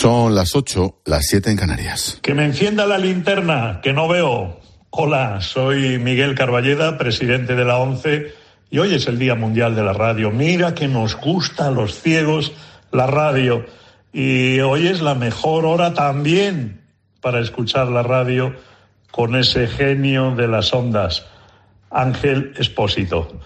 [0.00, 2.20] Son las 8, las 7 en Canarias.
[2.22, 4.58] Que me encienda la linterna, que no veo.
[4.88, 8.32] Hola, soy Miguel Carballeda, presidente de la ONCE,
[8.70, 10.30] y hoy es el Día Mundial de la Radio.
[10.30, 12.50] Mira que nos gusta a los ciegos
[12.92, 13.66] la radio,
[14.10, 16.80] y hoy es la mejor hora también
[17.20, 18.56] para escuchar la radio
[19.10, 21.26] con ese genio de las ondas,
[21.90, 23.38] Ángel Espósito.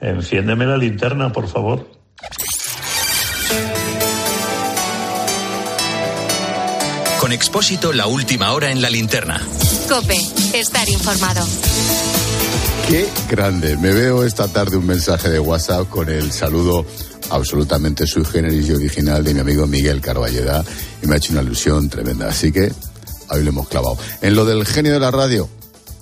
[0.00, 1.86] Enciéndeme la linterna, por favor.
[7.26, 9.44] Con Expósito, la última hora en la linterna.
[9.88, 10.16] Cope,
[10.54, 11.44] estar informado.
[12.88, 13.76] Qué grande.
[13.76, 16.86] Me veo esta tarde un mensaje de WhatsApp con el saludo
[17.30, 20.64] absolutamente sui generis y original de mi amigo Miguel Carballeda
[21.02, 22.28] y me ha hecho una ilusión tremenda.
[22.28, 22.72] Así que
[23.30, 23.98] hoy lo hemos clavado.
[24.22, 25.48] En lo del genio de la radio,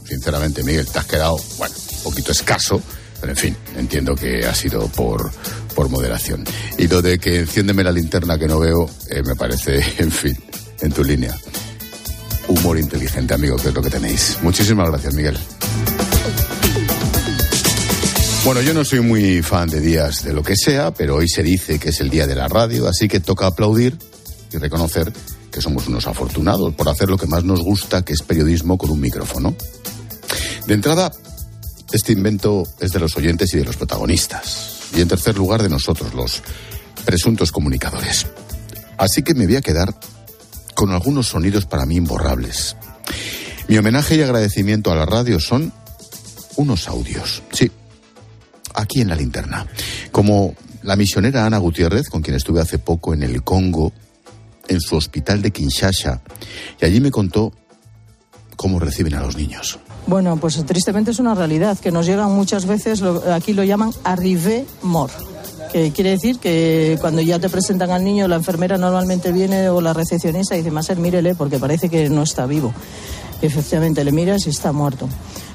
[0.07, 2.83] sinceramente, Miguel, te has quedado, bueno, un poquito escaso,
[3.19, 5.33] pero en fin, entiendo que ha sido por,
[5.75, 6.45] por moderación.
[6.77, 10.37] Y lo de que enciéndeme la linterna que no veo, eh, me parece, en fin,
[10.85, 11.37] en tu línea.
[12.49, 14.39] Humor inteligente, amigo, que es lo que tenéis.
[14.43, 15.39] Muchísimas gracias, Miguel.
[18.45, 21.43] Bueno, yo no soy muy fan de días de lo que sea, pero hoy se
[21.43, 23.99] dice que es el día de la radio, así que toca aplaudir
[24.53, 25.11] y reconocer
[25.51, 28.91] que somos unos afortunados por hacer lo que más nos gusta, que es periodismo con
[28.91, 29.57] un micrófono.
[30.67, 31.11] De entrada,
[31.93, 34.91] este invento es de los oyentes y de los protagonistas.
[34.95, 36.43] Y en tercer lugar, de nosotros, los
[37.07, 38.27] presuntos comunicadores.
[38.99, 39.95] Así que me voy a quedar
[40.75, 42.77] con algunos sonidos para mí imborrables.
[43.69, 45.73] Mi homenaje y agradecimiento a la radio son
[46.57, 47.43] unos audios.
[47.53, 47.71] Sí,
[48.75, 49.67] aquí en la linterna.
[50.13, 53.93] Como la misionera Ana Gutiérrez, con quien estuve hace poco en el Congo,
[54.69, 56.23] en su hospital de Kinshasa,
[56.81, 57.53] y allí me contó
[58.57, 59.79] cómo reciben a los niños.
[60.07, 64.67] Bueno, pues tristemente es una realidad que nos llegan muchas veces, aquí lo llaman arrivé
[64.83, 65.15] mort
[65.75, 69.81] que quiere decir que cuando ya te presentan al niño, la enfermera normalmente viene o
[69.81, 72.73] la recepcionista y dice, Maser, mírele porque parece que no está vivo.
[73.43, 75.09] efectivamente le miras y está muerto.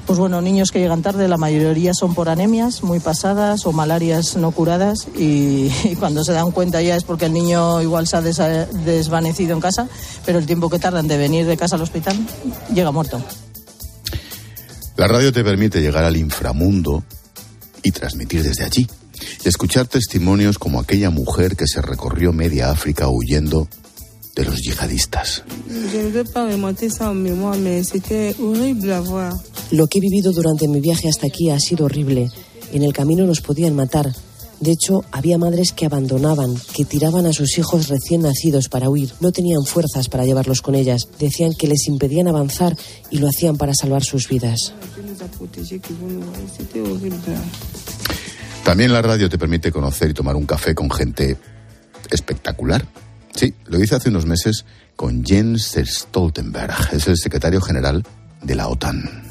[0.04, 4.36] Pues bueno, niños que llegan tarde, la mayoría son por anemias muy pasadas o malarias
[4.36, 8.20] no curadas y, cuando se dan cuenta ya es porque el niño igual se ha
[8.20, 9.88] desvanecido en casa,
[10.26, 12.14] pero el tiempo que tardan de venir de casa al hospital
[12.74, 13.22] llega muerto.
[14.98, 17.04] La radio te permite llegar al inframundo
[17.82, 18.99] y transmitir desde allí y
[19.44, 23.68] escuchar testimonios como aquella mujer que se recorrió media África huyendo
[24.34, 25.42] de los yihadistas.
[29.70, 32.28] Lo que he vivido durante mi viaje hasta aquí ha sido horrible.
[32.72, 34.12] En el camino nos podían matar.
[34.60, 39.10] De hecho, había madres que abandonaban, que tiraban a sus hijos recién nacidos para huir.
[39.18, 41.08] No tenían fuerzas para llevarlos con ellas.
[41.18, 42.76] Decían que les impedían avanzar
[43.10, 44.74] y lo hacían para salvar sus vidas.
[48.70, 51.36] También la radio te permite conocer y tomar un café con gente
[52.08, 52.86] espectacular.
[53.34, 54.64] Sí, lo hice hace unos meses
[54.94, 58.06] con Jens Stoltenberg, es el secretario general
[58.42, 59.28] de la OTAN.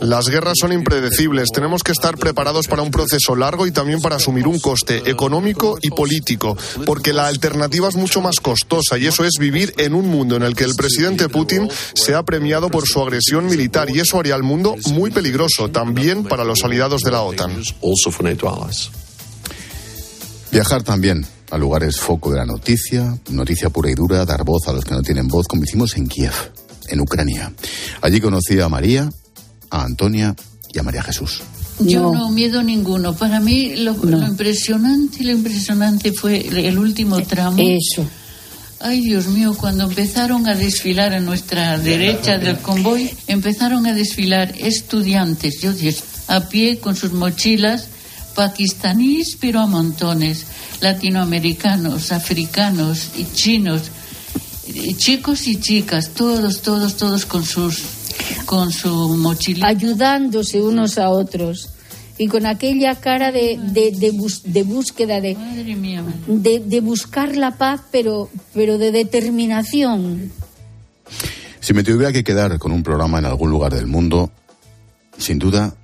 [0.00, 1.48] Las guerras son impredecibles.
[1.52, 5.78] Tenemos que estar preparados para un proceso largo y también para asumir un coste económico
[5.82, 10.08] y político, porque la alternativa es mucho más costosa y eso es vivir en un
[10.08, 14.00] mundo en el que el presidente Putin se ha premiado por su agresión militar y
[14.00, 17.62] eso haría al mundo muy peligroso, también para los aliados de la OTAN.
[20.50, 24.72] Viajar también a lugares foco de la noticia, noticia pura y dura, dar voz a
[24.72, 26.32] los que no tienen voz, como hicimos en Kiev
[26.88, 27.52] en Ucrania.
[28.02, 29.08] Allí conocí a María,
[29.70, 30.34] a Antonia
[30.72, 31.42] y a María Jesús.
[31.80, 33.14] Yo no, miedo ninguno.
[33.14, 33.92] Para mí lo,
[34.26, 37.58] impresionante, lo impresionante fue el último tramo.
[37.58, 38.04] Eso.
[38.80, 44.54] Ay, Dios mío, cuando empezaron a desfilar a nuestra derecha del convoy, empezaron a desfilar
[44.56, 45.72] estudiantes, yo
[46.28, 47.88] a pie con sus mochilas,
[48.36, 50.46] pakistaníes, pero a montones,
[50.80, 53.82] latinoamericanos, africanos y chinos,
[54.96, 57.82] chicos y chicas, todos, todos, todos con sus
[58.44, 59.68] con su mochila.
[59.68, 61.70] Ayudándose unos a otros.
[62.20, 65.36] Y con aquella cara de, de, de, búsqueda, de,
[66.26, 70.32] de, buscar la paz, pero, pero de determinación.
[71.60, 74.32] Si me tuviera que quedar con un programa en algún lugar del mundo,
[75.16, 75.76] sin duda,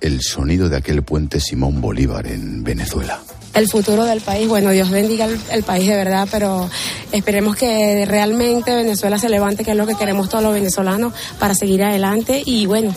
[0.00, 3.20] el sonido de aquel puente Simón Bolívar en Venezuela
[3.56, 4.48] el futuro del país.
[4.48, 6.68] Bueno, Dios bendiga el, país de verdad, pero
[7.10, 11.54] esperemos que realmente Venezuela se levante, que es lo que queremos todos los venezolanos, para
[11.54, 12.42] seguir adelante.
[12.44, 12.94] Y bueno,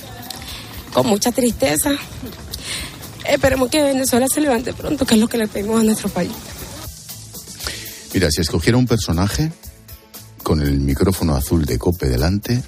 [0.94, 1.91] con mucha tristeza,
[3.25, 6.31] esperemos que Venezuela se levante pronto, que es lo que le pedimos a nuestro país.
[8.13, 9.51] Mira, si escogiera un personaje
[10.44, 12.61] con el micrófono azul de Cope delante,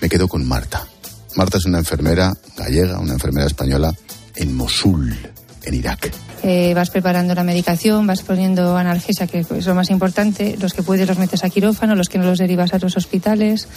[0.00, 0.86] me quedo con Marta.
[1.34, 3.92] Marta es una enfermera gallega, una enfermera española
[4.36, 5.16] en Mosul,
[5.62, 6.12] en Irak.
[6.42, 10.56] Eh, vas preparando la medicación, vas poniendo analgesia, que es lo más importante.
[10.60, 13.68] Los que puedes los metes a quirófano, los que no los derivas a los hospitales.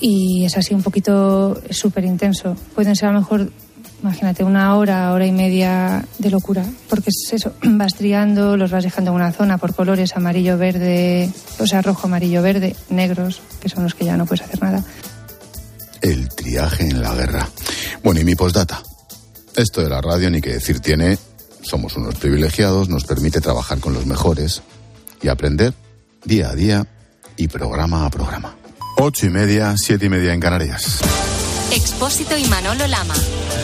[0.00, 2.56] Y es así un poquito súper intenso.
[2.74, 3.50] Pueden ser a lo mejor,
[4.02, 6.64] imagínate, una hora, hora y media de locura.
[6.90, 11.30] Porque es eso, vas triando, los vas dejando en una zona por colores amarillo, verde,
[11.58, 14.84] o sea, rojo, amarillo, verde, negros, que son los que ya no puedes hacer nada.
[16.02, 17.48] El triaje en la guerra.
[18.02, 18.82] Bueno, y mi postdata.
[19.56, 21.18] Esto de la radio, ni que decir tiene,
[21.62, 24.62] somos unos privilegiados, nos permite trabajar con los mejores
[25.20, 25.74] y aprender
[26.24, 26.86] día a día
[27.36, 28.56] y programa a programa.
[28.96, 31.00] Ocho y media, siete y media en Canarias.
[31.72, 33.14] Expósito y Manolo Lama.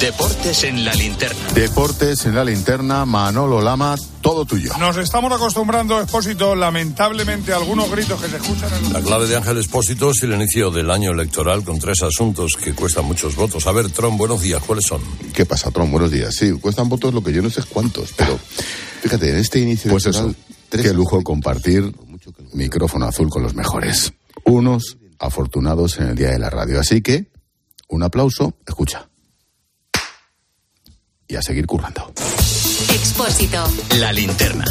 [0.01, 1.53] Deportes en la linterna.
[1.55, 4.73] Deportes en la linterna, Manolo Lama, todo tuyo.
[4.79, 9.37] Nos estamos acostumbrando, Expósito, lamentablemente, a algunos gritos que se escuchan en La clave de
[9.37, 13.67] Ángel Expósito es el inicio del año electoral con tres asuntos que cuestan muchos votos.
[13.67, 15.03] A ver, Tron, buenos días, ¿cuáles son?
[15.35, 15.91] ¿Qué pasa, Tron?
[15.91, 16.35] Buenos días.
[16.35, 18.39] Sí, cuestan votos lo que yo no sé cuántos, pero
[19.03, 20.35] fíjate, en este inicio pues electoral,
[20.73, 21.95] eso, qué lujo compartir
[22.55, 24.15] micrófono azul con los mejores.
[24.45, 26.81] Unos afortunados en el Día de la Radio.
[26.81, 27.27] Así que,
[27.89, 29.09] un aplauso, escucha.
[31.27, 32.13] Y a seguir currando.
[32.91, 33.65] Expósito.
[33.99, 34.65] La linterna.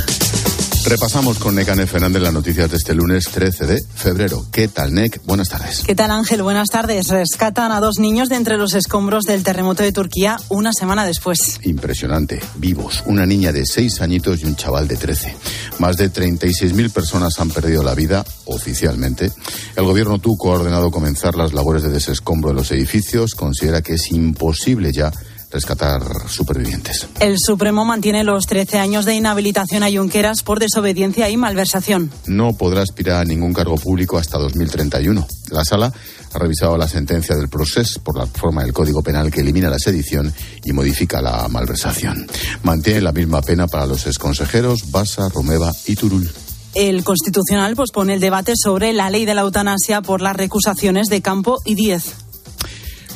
[0.90, 4.46] Repasamos con Necane Fernández las noticias de este lunes 13 de febrero.
[4.54, 5.22] ¿Qué tal, Nec?
[5.26, 5.84] Buenas tardes.
[5.86, 6.42] ¿Qué tal, Ángel?
[6.44, 7.10] Buenas tardes.
[7.10, 11.60] Rescatan a dos niños de entre los escombros del terremoto de Turquía una semana después.
[11.64, 12.40] Impresionante.
[12.56, 13.04] Vivos.
[13.06, 15.36] Una niña de seis añitos y un chaval de 13.
[15.80, 19.30] Más de 36.000 personas han perdido la vida oficialmente.
[19.76, 23.36] El gobierno turco ha ordenado comenzar las labores de desescombro de los edificios.
[23.36, 25.12] Considera que es imposible ya
[25.52, 27.08] rescatar supervivientes.
[27.20, 32.12] El Supremo mantiene los 13 años de inhabilitación a Junqueras por desobediencia y malversación.
[32.26, 35.26] No podrá aspirar a ningún cargo público hasta 2031.
[35.52, 35.92] La sala
[36.34, 39.80] ha revisado la sentencia del proceso por la forma del Código Penal que elimina la
[39.80, 40.34] sedición
[40.64, 42.28] y modifica la malversación.
[42.64, 46.30] Mantiene la misma pena para los exconsejeros Basa, Romeva y Turul.
[46.74, 51.22] El Constitucional pospone el debate sobre la ley de la eutanasia por las recusaciones de
[51.22, 52.27] Campo y Diez.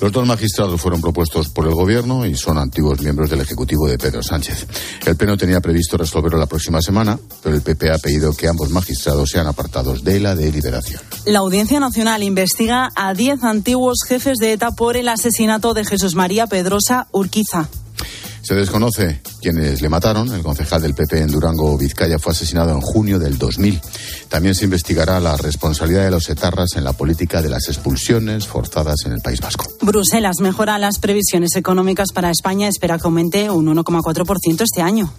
[0.02, 4.00] Los dos magistrados fueron propuestos por el Gobierno y son antiguos miembros del Ejecutivo de
[4.00, 4.66] Pedro Sánchez.
[5.06, 8.72] El Pleno tenía previsto resolverlo la próxima semana, pero el PP ha pedido que ambos
[8.72, 11.00] magistrados sean apartados de la deliberación.
[11.26, 16.16] La Audiencia Nacional investiga a 10 antiguos jefes de ETA por el asesinato de Jesús
[16.16, 17.70] María Pedrosa Urquiza.
[18.42, 20.34] Se desconoce quienes le mataron.
[20.34, 23.80] El concejal del PP en Durango, Vizcaya, fue asesinado en junio del 2000.
[24.30, 28.96] También se investigará la responsabilidad de los etarras en la política de las expulsiones forzadas
[29.06, 29.66] en el País Vasco.
[29.82, 32.68] Bruselas mejora las previsiones económicas para España.
[32.68, 35.14] Espera que aumente un 1,4% este año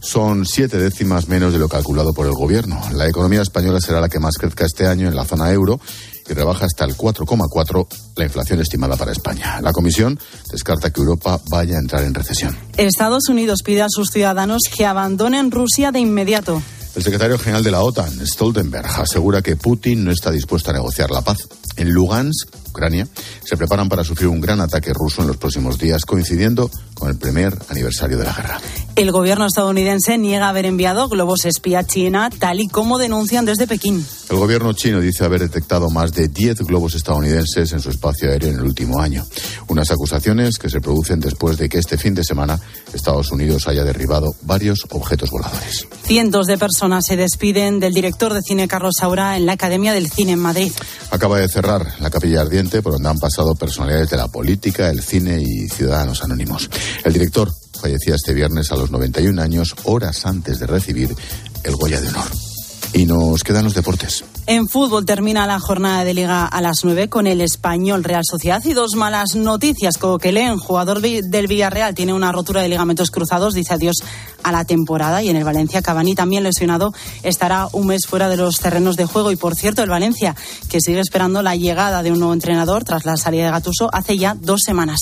[0.00, 2.80] son siete décimas menos de lo calculado por el gobierno.
[2.92, 5.80] La economía española será la que más crezca este año en la zona euro
[6.28, 7.86] y rebaja hasta el 4,4
[8.16, 9.60] la inflación estimada para España.
[9.60, 10.18] La Comisión
[10.50, 12.56] descarta que Europa vaya a entrar en recesión.
[12.76, 16.62] Estados Unidos pide a sus ciudadanos que abandonen Rusia de inmediato.
[16.94, 21.10] El secretario general de la OTAN, Stoltenberg, asegura que Putin no está dispuesto a negociar
[21.10, 21.46] la paz.
[21.76, 23.08] En Lugansk, Ucrania,
[23.42, 27.16] se preparan para sufrir un gran ataque ruso en los próximos días, coincidiendo con el
[27.16, 28.60] primer aniversario de la guerra.
[28.96, 33.66] El gobierno estadounidense niega haber enviado globos espía a China, tal y como denuncian desde
[33.66, 34.04] Pekín.
[34.30, 38.50] El gobierno chino dice haber detectado más de 10 globos estadounidenses en su espacio aéreo
[38.50, 39.24] en el último año.
[39.68, 42.58] Unas acusaciones que se producen después de que este fin de semana
[42.92, 45.86] Estados Unidos haya derribado varios objetos voladores.
[46.04, 50.10] Cientos de personas se despiden del director de cine Carlos Saura en la Academia del
[50.10, 50.72] Cine en Madrid.
[51.10, 55.02] Acaba de cerrar la capilla ardiente por donde han pasado personalidades de la política, el
[55.02, 56.68] cine y ciudadanos anónimos.
[57.04, 61.14] El director fallecía este viernes a los 91 años, horas antes de recibir
[61.62, 62.55] el Goya de Honor.
[62.92, 64.24] Y nos quedan los deportes.
[64.46, 68.62] En fútbol termina la jornada de liga a las 9 con el español Real Sociedad
[68.64, 69.98] y dos malas noticias.
[69.98, 73.96] Coquelén, jugador del Villarreal, tiene una rotura de ligamentos cruzados, dice adiós
[74.42, 75.22] a la temporada.
[75.22, 79.06] Y en el Valencia, Cavani, también lesionado, estará un mes fuera de los terrenos de
[79.06, 79.32] juego.
[79.32, 80.36] Y por cierto, el Valencia,
[80.68, 84.16] que sigue esperando la llegada de un nuevo entrenador tras la salida de Gatuso hace
[84.16, 84.98] ya dos semanas.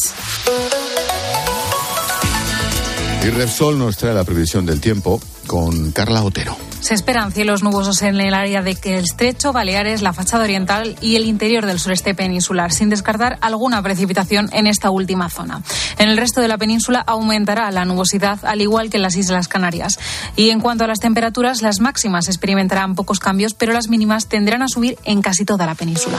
[3.22, 6.56] Y Repsol nos trae la previsión del tiempo con Carla Otero.
[6.80, 11.24] Se esperan cielos nubosos en el área de Estrecho, Baleares, la fachada oriental y el
[11.24, 15.62] interior del sureste peninsular, sin descartar alguna precipitación en esta última zona.
[15.98, 19.48] En el resto de la península aumentará la nubosidad, al igual que en las Islas
[19.48, 19.98] Canarias.
[20.36, 24.62] Y en cuanto a las temperaturas, las máximas experimentarán pocos cambios, pero las mínimas tendrán
[24.62, 26.18] a subir en casi toda la península.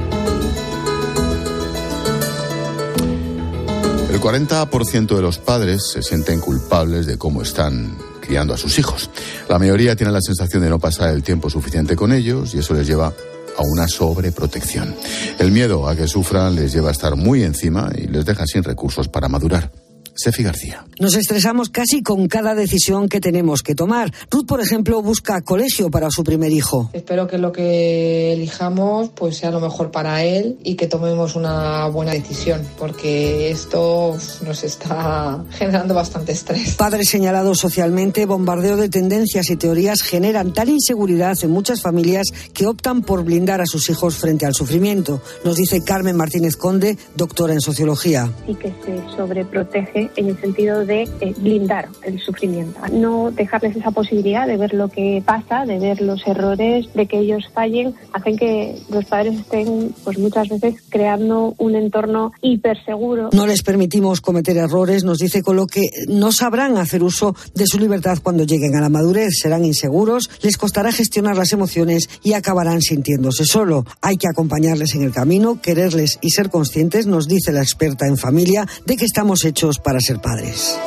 [4.21, 9.09] El 40% de los padres se sienten culpables de cómo están criando a sus hijos.
[9.49, 12.75] La mayoría tiene la sensación de no pasar el tiempo suficiente con ellos y eso
[12.75, 14.95] les lleva a una sobreprotección.
[15.39, 18.63] El miedo a que sufran les lleva a estar muy encima y les deja sin
[18.63, 19.71] recursos para madurar.
[20.15, 20.85] Sefi García.
[20.99, 24.11] Nos estresamos casi con cada decisión que tenemos que tomar.
[24.29, 26.89] Ruth, por ejemplo, busca colegio para su primer hijo.
[26.93, 31.87] Espero que lo que elijamos pues sea lo mejor para él y que tomemos una
[31.87, 36.75] buena decisión, porque esto nos está generando bastante estrés.
[36.75, 42.67] Padres señalados socialmente, bombardeo de tendencias y teorías generan tal inseguridad en muchas familias que
[42.67, 45.21] optan por blindar a sus hijos frente al sufrimiento.
[45.43, 48.31] Nos dice Carmen Martínez Conde, doctora en sociología.
[48.47, 53.91] Y que se sobreprotege en el sentido de eh, blindar el sufrimiento, no dejarles esa
[53.91, 58.37] posibilidad de ver lo que pasa, de ver los errores, de que ellos fallen, hacen
[58.37, 63.29] que los padres estén pues muchas veces creando un entorno hiperseguro.
[63.33, 67.65] No les permitimos cometer errores, nos dice con lo que no sabrán hacer uso de
[67.65, 72.33] su libertad cuando lleguen a la madurez, serán inseguros, les costará gestionar las emociones y
[72.33, 73.85] acabarán sintiéndose solo.
[74.01, 78.17] Hay que acompañarles en el camino, quererles y ser conscientes, nos dice la experta en
[78.17, 80.79] familia, de que estamos hechos para ser padres.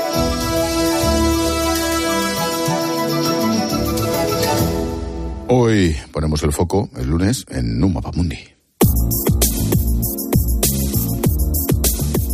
[5.48, 8.38] Hoy ponemos el foco, el lunes, en un mapa mundi.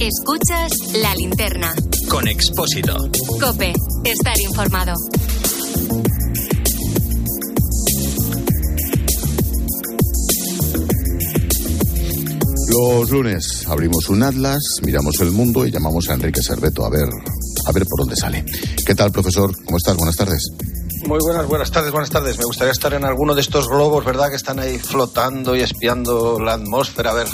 [0.00, 0.72] Escuchas
[1.02, 1.74] la linterna.
[2.08, 2.96] Con Expósito.
[3.40, 3.72] Cope,
[4.04, 4.94] estar informado.
[12.70, 17.08] Los lunes abrimos un atlas, miramos el mundo y llamamos a Enrique Serveto a ver,
[17.66, 18.44] a ver por dónde sale.
[18.86, 19.52] ¿Qué tal, profesor?
[19.64, 19.96] ¿Cómo estás?
[19.96, 20.52] Buenas tardes.
[21.04, 22.38] Muy buenas, buenas tardes, buenas tardes.
[22.38, 24.28] Me gustaría estar en alguno de estos globos, ¿verdad?
[24.28, 27.26] Que están ahí flotando y espiando la atmósfera, a ver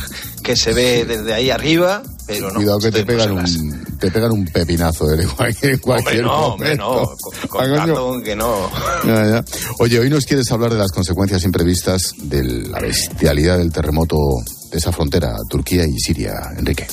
[0.43, 2.55] qué se ve desde ahí arriba, pero no.
[2.55, 6.89] Cuidado que te pegan, un, te pegan un pepinazo en cualquier, cualquier no, momento.
[6.89, 8.71] Hombre, no, contando que no.
[9.05, 9.45] Ya, ya.
[9.81, 14.17] Oye, hoy nos quieres hablar de las consecuencias imprevistas de la bestialidad del terremoto
[14.66, 16.87] de esa frontera, Turquía y Siria, Enrique.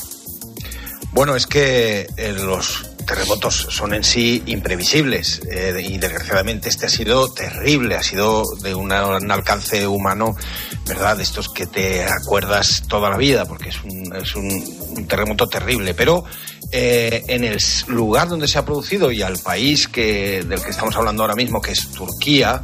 [1.14, 6.90] Bueno, es que eh, los terremotos son en sí imprevisibles eh, y desgraciadamente este ha
[6.90, 10.36] sido terrible, ha sido de un alcance humano,
[10.88, 11.18] ¿verdad?
[11.18, 15.94] De estos que te acuerdas toda la vida, porque es un, es un terremoto terrible.
[15.94, 16.24] Pero
[16.76, 20.96] eh, en el lugar donde se ha producido y al país que, del que estamos
[20.96, 22.64] hablando ahora mismo, que es Turquía,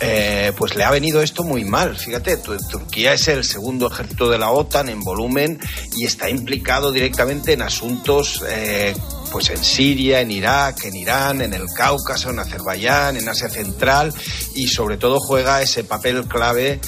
[0.00, 1.94] eh, pues le ha venido esto muy mal.
[1.94, 5.60] Fíjate, Turquía es el segundo ejército de la OTAN en volumen
[5.94, 8.94] y está implicado directamente en asuntos eh,
[9.30, 14.14] pues en Siria, en Irak, en Irán, en el Cáucaso, en Azerbaiyán, en Asia Central
[14.54, 16.80] y sobre todo juega ese papel clave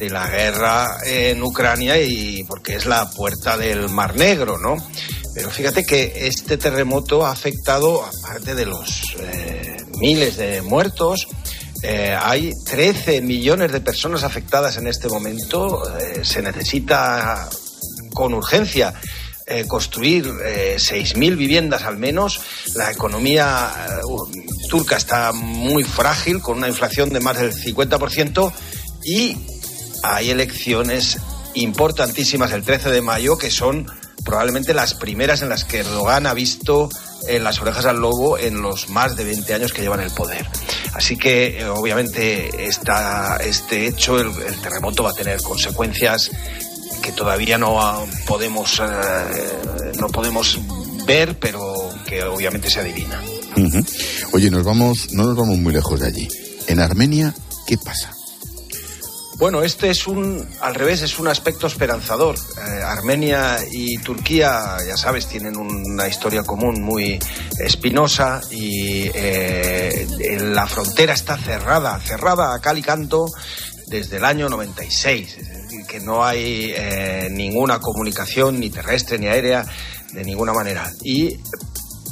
[0.00, 4.76] de la guerra en Ucrania y porque es la puerta del Mar Negro, ¿no?
[5.34, 11.28] Pero fíjate que este terremoto ha afectado, aparte de los eh, miles de muertos,
[11.82, 15.82] eh, hay 13 millones de personas afectadas en este momento.
[15.98, 17.48] Eh, se necesita
[18.12, 18.92] con urgencia
[19.46, 22.40] eh, construir 6.000 viviendas al menos.
[22.74, 23.70] La economía
[24.68, 28.52] turca está muy frágil, con una inflación de más del 50%,
[29.04, 29.36] y
[30.02, 31.18] hay elecciones
[31.54, 33.86] importantísimas el 13 de mayo que son
[34.24, 36.88] probablemente las primeras en las que Erdogan ha visto
[37.28, 40.46] en las orejas al lobo en los más de 20 años que llevan el poder.
[40.94, 46.30] Así que, eh, obviamente, esta, este hecho, el, terremoto, va a tener consecuencias
[47.02, 50.58] que todavía no podemos, eh, no podemos
[51.06, 51.74] ver, pero
[52.06, 53.22] que obviamente se adivina.
[54.32, 56.28] Oye, nos vamos, no nos vamos muy lejos de allí.
[56.66, 57.34] En Armenia,
[57.66, 58.14] ¿qué pasa?
[59.40, 62.36] Bueno, este es un, al revés, es un aspecto esperanzador.
[62.36, 67.18] Eh, Armenia y Turquía, ya sabes, tienen una historia común muy
[67.58, 70.06] espinosa y eh,
[70.42, 73.28] la frontera está cerrada, cerrada a cal y canto
[73.86, 75.38] desde el año 96.
[75.38, 79.64] Es decir, que no hay eh, ninguna comunicación ni terrestre ni aérea
[80.12, 80.92] de ninguna manera.
[81.02, 81.38] Y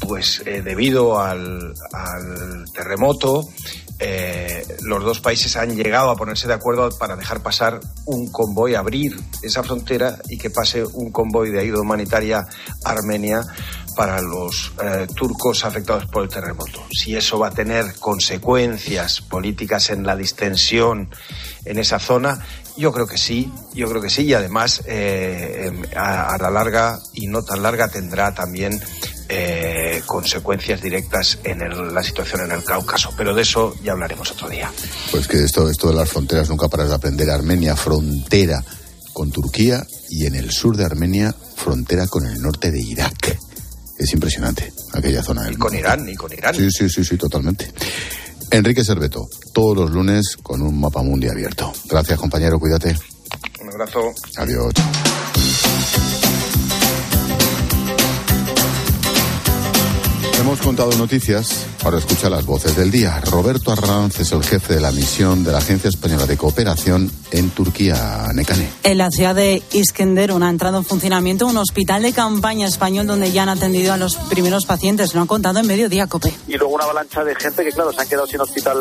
[0.01, 3.47] pues debido al, al terremoto
[4.01, 8.75] eh, los dos países han llegado a ponerse de acuerdo para dejar pasar un convoy,
[8.75, 12.47] abrir esa frontera y que pase un convoy de ayuda humanitaria
[12.85, 13.43] a Armenia
[13.97, 16.85] para los eh, turcos afectados por el terremoto.
[16.93, 21.11] Si eso va a tener consecuencias políticas en la distensión
[21.65, 22.39] en esa zona,
[22.77, 26.51] yo creo que sí, yo creo que sí, y además eh, em, a, a la
[26.51, 28.81] larga y no tan larga tendrá también
[29.29, 33.13] eh, consecuencias directas en el- la situación en el Cáucaso.
[33.17, 34.71] Pero de eso ya hablaremos otro día.
[35.11, 37.29] Pues que esto, esto de las fronteras nunca paras de aprender.
[37.31, 38.63] Armenia, frontera
[39.13, 43.39] con Turquía y en el sur de Armenia, frontera con el norte de Irak.
[43.99, 46.55] Es impresionante aquella zona del Y con Irán, y con Irán.
[46.55, 47.73] Sí, sí, sí, sí, totalmente.
[48.51, 51.73] Enrique Serveto, todos los lunes con un mapa mundi abierto.
[51.87, 52.97] Gracias, compañero, cuídate.
[53.61, 54.13] Un abrazo.
[54.37, 54.73] Adiós.
[60.39, 63.21] Hemos contado noticias, ahora escucha las voces del día.
[63.29, 67.51] Roberto Arranz es el jefe de la misión de la Agencia Española de Cooperación en
[67.51, 68.71] Turquía, Necane.
[68.85, 73.33] En la ciudad de Iskenderun ha entrado en funcionamiento un hospital de campaña español donde
[73.33, 75.13] ya han atendido a los primeros pacientes.
[75.13, 76.33] Lo han contado en mediodía, COPE.
[76.47, 78.79] y luego una avalancha de gente que, claro, se han quedado sin hospital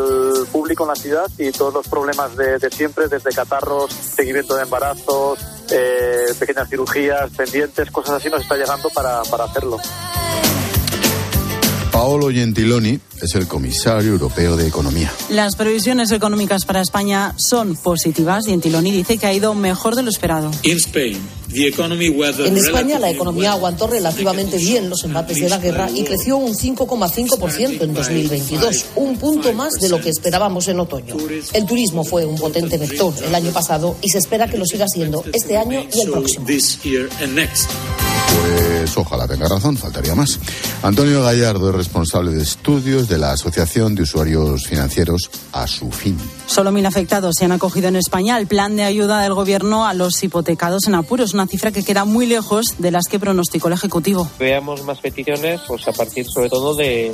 [0.52, 4.62] público en la ciudad y todos los problemas de, de siempre, desde catarros, seguimiento de
[4.62, 5.40] embarazos,
[5.72, 9.78] eh, pequeñas cirugías, pendientes, cosas así, nos está llegando para, para hacerlo.
[11.98, 15.12] Paolo Gentiloni es el comisario europeo de Economía.
[15.32, 20.04] Las previsiones económicas para España son positivas y Antiloni dice que ha ido mejor de
[20.04, 20.52] lo esperado.
[22.46, 26.54] En España la economía aguantó relativamente bien los embates de la guerra y creció un
[26.54, 31.16] 5,5% en 2022, un punto más de lo que esperábamos en otoño.
[31.54, 34.86] El turismo fue un potente vector el año pasado y se espera que lo siga
[34.88, 36.46] siendo este año y el próximo.
[38.34, 40.40] Pues ojalá tenga razón, faltaría más.
[40.82, 46.18] Antonio Gallardo es responsable de estudios de la Asociación de Usuarios Financieros a su fin.
[46.46, 49.94] Solo mil afectados se han acogido en España al plan de ayuda del gobierno a
[49.94, 53.74] los hipotecados en apuros, una cifra que queda muy lejos de las que pronosticó el
[53.74, 54.30] Ejecutivo.
[54.40, 57.12] veamos más peticiones pues a partir sobre todo de,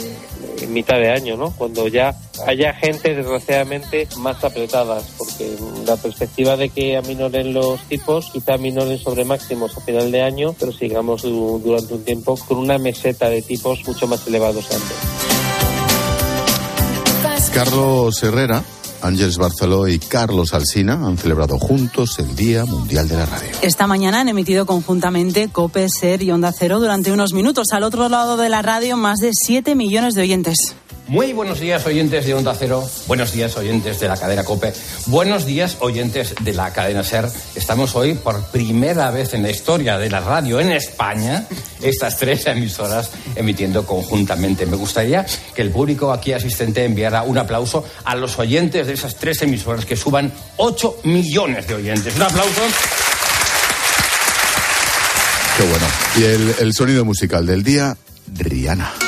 [0.59, 1.51] de mitad de año, ¿no?
[1.51, 2.15] Cuando ya
[2.47, 5.55] haya gente desgraciadamente más apretadas, porque
[5.85, 10.55] la perspectiva de que aminoren los tipos, quizá aminoren sobre máximos a final de año,
[10.59, 14.97] pero sigamos du- durante un tiempo con una meseta de tipos mucho más elevados antes.
[17.53, 18.63] Carlos Herrera,
[19.03, 23.49] Ángeles Barceló y Carlos Alsina han celebrado juntos el Día Mundial de la Radio.
[23.61, 27.67] Esta mañana han emitido conjuntamente COPE, SER y Onda Cero durante unos minutos.
[27.73, 30.57] Al otro lado de la radio, más de 7 millones de oyentes.
[31.13, 32.89] Muy buenos días, oyentes de Onda Cero.
[33.05, 34.73] Buenos días, oyentes de la cadena COPE.
[35.05, 37.29] Buenos días, oyentes de la cadena SER.
[37.53, 41.45] Estamos hoy por primera vez en la historia de la radio en España,
[41.83, 44.65] estas tres emisoras emitiendo conjuntamente.
[44.65, 45.23] Me gustaría
[45.53, 49.85] que el público aquí asistente enviara un aplauso a los oyentes de esas tres emisoras
[49.85, 52.15] que suban 8 millones de oyentes.
[52.15, 52.61] Un aplauso.
[55.57, 55.85] Qué bueno.
[56.17, 57.95] Y el, el sonido musical del día,
[58.35, 59.02] Rihanna.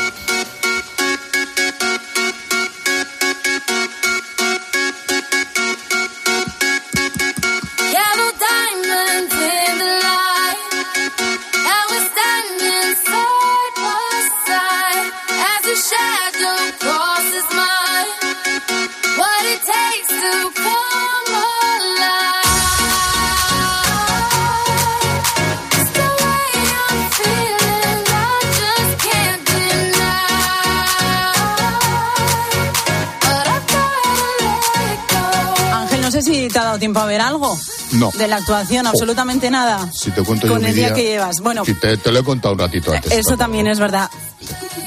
[36.75, 37.57] Dado tiempo a ver algo
[37.93, 38.11] No.
[38.11, 39.89] de la actuación, absolutamente nada.
[39.93, 41.39] Si te cuento yo Con mi el día que llevas.
[41.41, 43.11] Bueno, Si te, te lo he contado un ratito antes.
[43.11, 44.09] Eso también es verdad.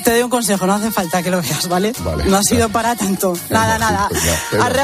[0.04, 1.92] Te doy un consejo, no hace falta que lo veas, ¿vale?
[2.00, 2.24] Vale.
[2.24, 3.34] no ha sido para tanto.
[3.50, 4.08] Nada, nada.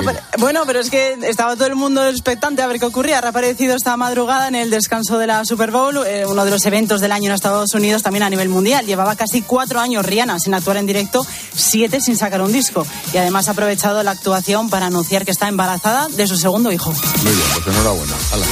[0.03, 0.17] pues.
[0.39, 3.19] Bueno, pero es que estaba todo el mundo expectante a ver qué ocurría.
[3.19, 6.65] Ha reaparecido esta madrugada en el descanso de la Super Bowl, eh, uno de los
[6.67, 8.87] eventos del año en Estados Unidos, también a nivel mundial.
[8.87, 12.87] Llevaba casi cuatro años Rihanna sin actuar en directo, siete sin sacar un disco.
[13.13, 16.93] Y además ha aprovechado la actuación para anunciar que está embarazada de su segundo hijo.
[16.93, 18.15] Muy bien, pues enhorabuena.
[18.33, 18.47] Hala.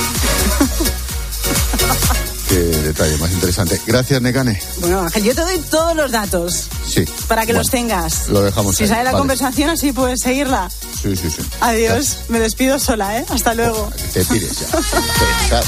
[2.92, 3.81] Detalle más interesante.
[3.87, 4.61] Gracias, Necane.
[4.81, 7.07] Bueno, Ángel, yo te doy todos los datos Sí.
[7.26, 8.28] para que Bueno, los tengas.
[8.28, 8.88] Lo dejamos Si ahí.
[8.90, 9.18] sale la Vale.
[9.20, 10.68] conversación así puedes seguirla.
[11.02, 11.42] Sí, sí, sí.
[11.61, 13.24] Adiós, me despido sola, ¿eh?
[13.31, 13.90] Hasta luego.
[14.12, 14.66] Te tires ya.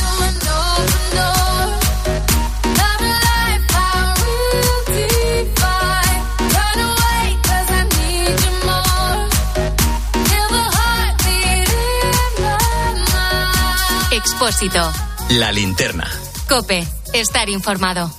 [14.10, 14.92] Expósito.
[15.30, 16.08] La linterna.
[16.48, 16.86] Cope.
[17.14, 18.10] Estar informado.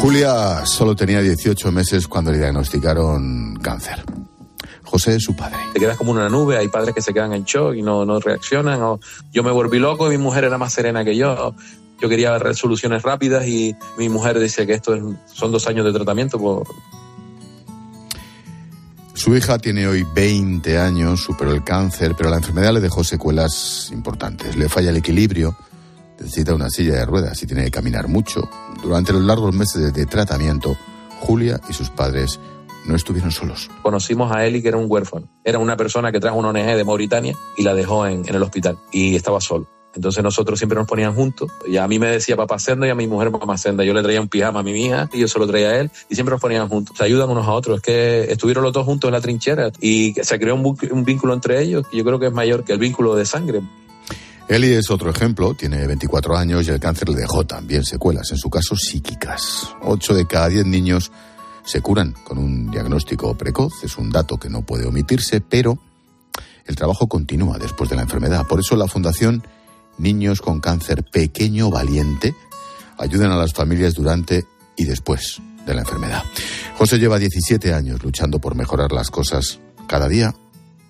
[0.00, 4.02] Julia solo tenía 18 meses cuando le diagnosticaron cáncer.
[4.82, 5.58] José es su padre.
[5.74, 8.18] Te quedas como una nube, hay padres que se quedan en shock y no, no
[8.18, 8.80] reaccionan.
[8.80, 8.98] O
[9.30, 11.54] yo me volví loco y mi mujer era más serena que yo.
[12.00, 15.92] Yo quería resoluciones rápidas y mi mujer dice que esto es- son dos años de
[15.92, 16.38] tratamiento.
[16.38, 16.68] Pues,
[19.14, 23.90] Su hija tiene hoy 20 años, superó el cáncer, pero la enfermedad le dejó secuelas
[23.92, 24.56] importantes.
[24.56, 25.56] Le falla el equilibrio,
[26.20, 28.48] necesita una silla de ruedas y tiene que caminar mucho.
[28.82, 30.76] Durante los largos meses de, de tratamiento,
[31.20, 32.38] Julia y sus padres
[32.84, 33.68] no estuvieron solos.
[33.82, 35.28] conocimos a Eli que era un huérfano.
[35.42, 38.42] Era una persona que trajo una ONG de Mauritania y la dejó en, en el
[38.42, 39.66] hospital y estaba solo.
[39.96, 41.50] Entonces nosotros siempre nos ponían juntos.
[41.66, 43.82] Y a mí me decía papá Senda y a mi mujer mamá Senda.
[43.82, 45.90] Yo le traía un pijama a mi hija y yo se lo traía a él
[46.08, 46.96] y siempre nos ponían juntos.
[46.96, 47.78] Se ayudan unos a otros.
[47.78, 51.62] Es que estuvieron los dos juntos en la trinchera y se creó un vínculo entre
[51.62, 53.62] ellos que yo creo que es mayor que el vínculo de sangre.
[54.48, 58.38] Eli es otro ejemplo, tiene 24 años y el cáncer le dejó también secuelas, en
[58.38, 59.74] su caso psíquicas.
[59.82, 61.10] 8 de cada 10 niños
[61.64, 65.78] se curan con un diagnóstico precoz, es un dato que no puede omitirse, pero
[66.64, 68.46] el trabajo continúa después de la enfermedad.
[68.46, 69.42] Por eso la Fundación
[69.98, 72.34] Niños con Cáncer Pequeño Valiente
[72.98, 74.44] ayudan a las familias durante
[74.76, 76.22] y después de la enfermedad.
[76.76, 80.34] José lleva 17 años luchando por mejorar las cosas cada día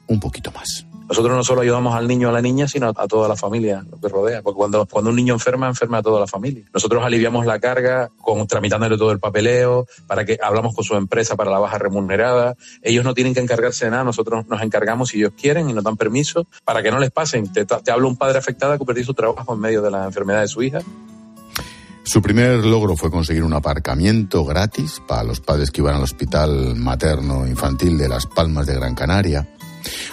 [0.07, 0.86] un poquito más.
[1.09, 3.85] Nosotros no solo ayudamos al niño o a la niña, sino a toda la familia
[4.01, 4.42] que rodea.
[4.42, 6.64] Porque cuando, cuando un niño enferma, enferma a toda la familia.
[6.75, 11.37] Nosotros aliviamos la carga con tramitándole todo el papeleo, para que hablamos con su empresa
[11.37, 12.57] para la baja remunerada.
[12.83, 15.85] Ellos no tienen que encargarse de nada, nosotros nos encargamos si ellos quieren y nos
[15.85, 17.53] dan permiso para que no les pasen.
[17.53, 20.40] Te, te habla un padre afectado que perdió su trabajo en medio de la enfermedad
[20.40, 20.81] de su hija.
[22.07, 26.77] Su primer logro fue conseguir un aparcamiento gratis para los padres que iban al hospital
[26.77, 29.49] materno infantil de Las Palmas de Gran Canaria.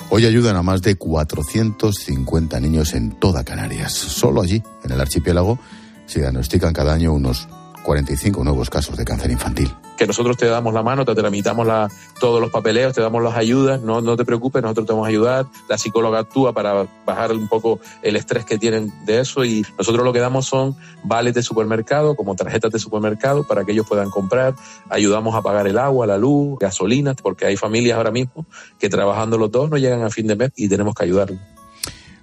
[0.09, 3.93] Hoy ayudan a más de 450 niños en toda Canarias.
[3.93, 5.59] Solo allí, en el archipiélago,
[6.05, 7.47] se diagnostican cada año unos
[7.83, 9.71] 45 nuevos casos de cáncer infantil.
[9.97, 13.35] que nosotros te damos la mano, te tramitamos la, todos los papeleos, te damos las
[13.35, 17.31] ayudas, no, no te preocupes, nosotros te vamos a ayudar, la psicóloga actúa para bajar
[17.33, 21.35] un poco el estrés que tienen de eso y nosotros lo que damos son vales
[21.35, 24.55] de supermercado, como tarjetas de supermercado para que ellos puedan comprar,
[24.89, 28.45] ayudamos a pagar el agua, la luz, gasolina, porque hay familias ahora mismo
[28.79, 31.39] que trabajando los dos no llegan a fin de mes y tenemos que ayudarlos.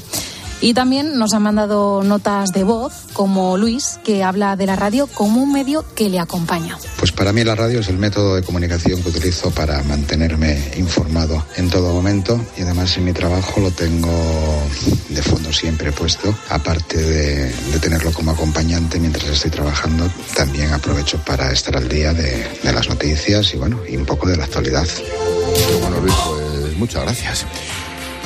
[0.61, 5.07] Y también nos han mandado notas de voz, como Luis, que habla de la radio
[5.07, 6.77] como un medio que le acompaña.
[6.99, 11.45] Pues para mí la radio es el método de comunicación que utilizo para mantenerme informado
[11.57, 14.11] en todo momento y además en mi trabajo lo tengo
[15.09, 16.35] de fondo siempre puesto.
[16.49, 22.13] Aparte de, de tenerlo como acompañante mientras estoy trabajando, también aprovecho para estar al día
[22.13, 24.87] de, de las noticias y bueno, y un poco de la actualidad.
[25.83, 27.47] Bueno, Luis, pues muchas gracias.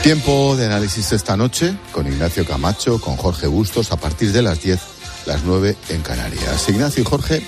[0.03, 4.61] Tiempo de análisis esta noche con Ignacio Camacho, con Jorge Bustos, a partir de las
[4.61, 4.81] 10,
[5.27, 6.69] las 9 en Canarias.
[6.69, 7.41] Ignacio y Jorge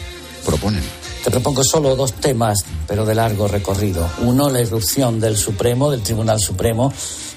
[0.47, 0.83] proponen.
[1.25, 4.09] Te propongo solo dos temas, pero de largo recorrido.
[4.19, 6.93] Uno, la irrupción del Supremo, del Tribunal Supremo,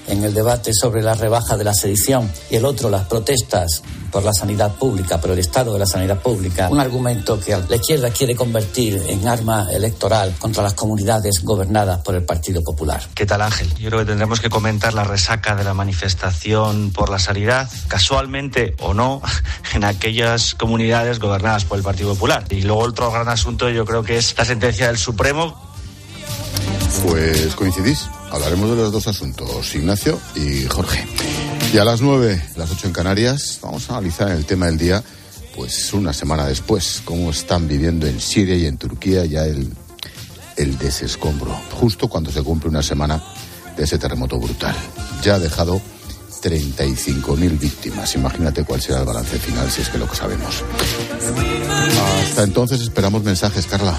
[0.08, 2.30] en el debate sobre la rebaja de la sedición.
[2.50, 6.20] Y el otro, las protestas por la sanidad pública, por el estado de la sanidad
[6.20, 6.68] pública.
[6.70, 12.14] Un argumento que la izquierda quiere convertir en arma electoral contra las comunidades gobernadas por
[12.14, 13.02] el Partido Popular.
[13.14, 13.68] ¿Qué tal Ángel?
[13.74, 18.74] Yo creo que tendremos que comentar la resaca de la manifestación por la sanidad, casualmente
[18.80, 19.20] o no,
[19.74, 22.44] en aquellas comunidades gobernadas por el Partido Popular.
[22.50, 25.54] Y luego otro gran asunto yo creo que es la sentencia del Supremo
[27.04, 28.08] Pues coincidís.
[28.30, 31.06] Hablaremos de los dos asuntos, Ignacio y Jorge.
[31.72, 35.02] Y a las 9, las 8 en Canarias, vamos a analizar el tema del día,
[35.56, 39.72] pues una semana después, cómo están viviendo en Siria y en Turquía ya el,
[40.56, 43.22] el desescombro, justo cuando se cumple una semana
[43.76, 44.74] de ese terremoto brutal.
[45.22, 45.80] Ya ha dejado
[46.42, 48.14] 35.000 víctimas.
[48.14, 50.62] Imagínate cuál será el balance final, si es que lo que sabemos.
[52.22, 53.94] Hasta entonces esperamos mensajes, Carla.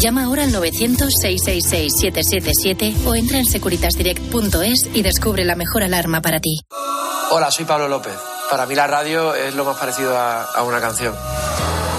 [0.00, 6.60] Llama ahora al 900-666-777 o entra en securitasdirect.es y descubre la mejor alarma para ti.
[7.30, 8.14] Hola, soy Pablo López.
[8.48, 11.14] Para mí la radio es lo más parecido a, a una canción.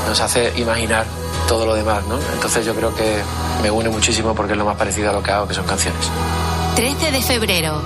[0.08, 1.06] Nos hace imaginar
[1.48, 2.18] todo lo demás, ¿no?
[2.34, 3.22] Entonces yo creo que
[3.62, 6.10] me une muchísimo porque es lo más parecido a lo que hago, que son canciones.
[6.76, 7.82] 13 de febrero,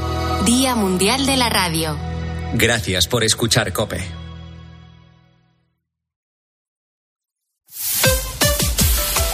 [0.45, 1.97] Día Mundial de la Radio.
[2.53, 4.22] Gracias por escuchar Cope.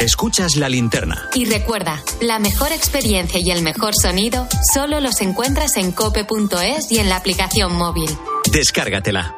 [0.09, 1.29] Escuchas la linterna.
[1.35, 6.97] Y recuerda, la mejor experiencia y el mejor sonido solo los encuentras en cope.es y
[6.97, 8.09] en la aplicación móvil.
[8.51, 9.35] Descárgatela.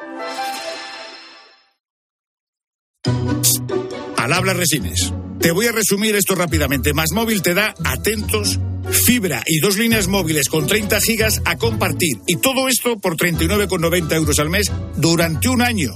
[4.15, 5.13] Al habla Resines.
[5.41, 6.93] Te voy a resumir esto rápidamente.
[6.93, 8.57] Más móvil te da atentos,
[8.91, 12.15] fibra y dos líneas móviles con 30 gigas a compartir.
[12.27, 15.91] Y todo esto por 39,90 euros al mes durante un año.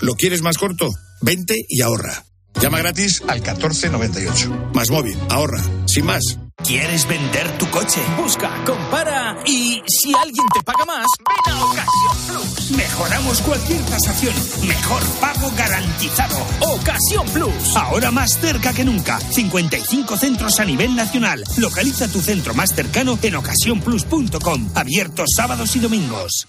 [0.00, 0.90] ¿Lo quieres más corto?
[1.22, 2.24] Vente y ahorra.
[2.60, 4.70] Llama gratis al 1498.
[4.74, 6.38] Más móvil, ahorra, sin más.
[6.64, 8.00] ¿Quieres vender tu coche?
[8.16, 11.06] Busca, compara y si alguien te paga más,
[11.46, 12.70] ven a Ocasión Plus.
[12.72, 14.34] Mejoramos cualquier tasación.
[14.66, 16.36] Mejor pago garantizado.
[16.60, 17.76] Ocasión Plus.
[17.76, 19.20] Ahora más cerca que nunca.
[19.20, 21.44] 55 centros a nivel nacional.
[21.58, 24.68] Localiza tu centro más cercano en ocasiónplus.com.
[24.74, 26.48] Abiertos sábados y domingos.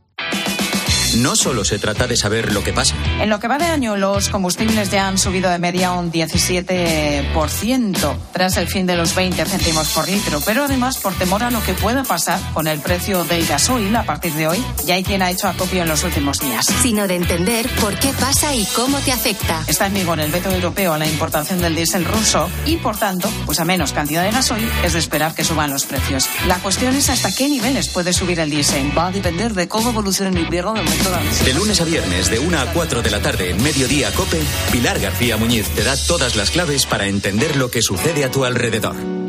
[1.17, 2.95] No solo se trata de saber lo que pasa.
[3.19, 8.15] En lo que va de año, los combustibles ya han subido de media un 17%
[8.31, 10.39] tras el fin de los 20 céntimos por litro.
[10.45, 14.03] Pero además, por temor a lo que pueda pasar con el precio del gasoil a
[14.03, 16.65] partir de hoy, ya hay quien ha hecho acopio en los últimos días.
[16.81, 19.65] Sino de entender por qué pasa y cómo te afecta.
[19.67, 23.29] Está en vigor el veto europeo a la importación del diésel ruso y, por tanto,
[23.45, 26.29] pues a menos cantidad de gasoil es de esperar que suban los precios.
[26.47, 28.97] La cuestión es hasta qué niveles puede subir el diésel.
[28.97, 31.00] Va a depender de cómo evolucione el invierno del
[31.45, 34.39] De lunes a viernes, de 1 a 4 de la tarde, en Mediodía Cope,
[34.71, 38.45] Pilar García Muñiz te da todas las claves para entender lo que sucede a tu
[38.45, 39.20] alrededor.